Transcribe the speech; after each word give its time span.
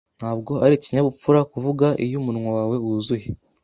Ntabwo 0.19 0.51
ari 0.65 0.73
ikinyabupfura 0.77 1.39
kuvuga 1.51 1.87
iyo 2.05 2.15
umunwa 2.21 2.49
wawe 2.57 2.75
wuzuye. 2.83 3.27